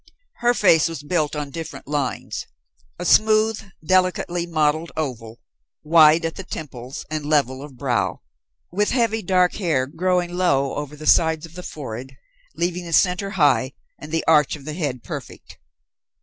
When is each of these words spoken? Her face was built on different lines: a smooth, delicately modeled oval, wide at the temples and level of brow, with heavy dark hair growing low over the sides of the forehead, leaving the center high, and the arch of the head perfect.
Her 0.37 0.55
face 0.55 0.87
was 0.89 1.03
built 1.03 1.35
on 1.35 1.51
different 1.51 1.87
lines: 1.87 2.47
a 2.97 3.05
smooth, 3.05 3.61
delicately 3.85 4.47
modeled 4.47 4.91
oval, 4.97 5.37
wide 5.83 6.25
at 6.25 6.33
the 6.37 6.43
temples 6.43 7.05
and 7.11 7.23
level 7.23 7.61
of 7.61 7.77
brow, 7.77 8.21
with 8.71 8.89
heavy 8.89 9.21
dark 9.21 9.53
hair 9.57 9.85
growing 9.85 10.33
low 10.35 10.73
over 10.73 10.95
the 10.95 11.05
sides 11.05 11.45
of 11.45 11.53
the 11.53 11.61
forehead, 11.61 12.17
leaving 12.55 12.85
the 12.85 12.93
center 12.93 13.29
high, 13.37 13.73
and 13.99 14.11
the 14.11 14.25
arch 14.27 14.55
of 14.55 14.65
the 14.65 14.73
head 14.73 15.03
perfect. 15.03 15.59